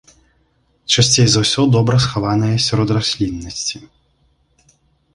Часцей 0.95 1.27
за 1.33 1.39
ўсё 1.43 1.61
добра 1.77 1.95
схаванае 2.07 2.57
сярод 2.71 2.97
расліннасці. 3.01 3.87